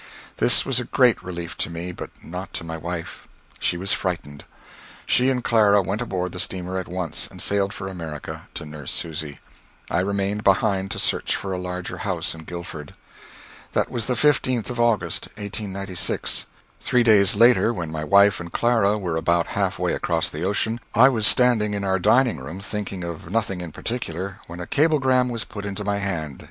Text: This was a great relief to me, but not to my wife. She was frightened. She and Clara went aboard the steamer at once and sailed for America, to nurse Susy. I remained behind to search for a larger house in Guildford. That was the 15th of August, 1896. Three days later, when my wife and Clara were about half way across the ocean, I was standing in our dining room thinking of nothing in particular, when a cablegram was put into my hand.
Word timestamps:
This 0.37 0.65
was 0.65 0.79
a 0.79 0.85
great 0.85 1.21
relief 1.21 1.55
to 1.57 1.69
me, 1.69 1.91
but 1.91 2.09
not 2.23 2.53
to 2.53 2.63
my 2.63 2.75
wife. 2.75 3.27
She 3.59 3.77
was 3.77 3.93
frightened. 3.93 4.45
She 5.05 5.29
and 5.29 5.43
Clara 5.43 5.83
went 5.83 6.01
aboard 6.01 6.31
the 6.31 6.39
steamer 6.39 6.79
at 6.79 6.87
once 6.87 7.27
and 7.29 7.39
sailed 7.39 7.71
for 7.71 7.87
America, 7.87 8.47
to 8.55 8.65
nurse 8.65 8.89
Susy. 8.89 9.37
I 9.91 9.99
remained 9.99 10.43
behind 10.43 10.89
to 10.89 10.97
search 10.97 11.35
for 11.35 11.51
a 11.53 11.59
larger 11.59 11.99
house 11.99 12.33
in 12.33 12.45
Guildford. 12.45 12.95
That 13.73 13.91
was 13.91 14.07
the 14.07 14.15
15th 14.15 14.71
of 14.71 14.79
August, 14.79 15.27
1896. 15.35 16.47
Three 16.79 17.03
days 17.03 17.35
later, 17.35 17.71
when 17.71 17.91
my 17.91 18.03
wife 18.03 18.39
and 18.39 18.51
Clara 18.51 18.97
were 18.97 19.17
about 19.17 19.45
half 19.53 19.77
way 19.77 19.93
across 19.93 20.29
the 20.31 20.41
ocean, 20.41 20.79
I 20.95 21.09
was 21.09 21.27
standing 21.27 21.75
in 21.75 21.83
our 21.83 21.99
dining 21.99 22.37
room 22.39 22.59
thinking 22.59 23.03
of 23.03 23.29
nothing 23.31 23.61
in 23.61 23.71
particular, 23.71 24.39
when 24.47 24.59
a 24.59 24.65
cablegram 24.65 25.29
was 25.29 25.43
put 25.45 25.63
into 25.63 25.83
my 25.85 25.99
hand. 25.99 26.39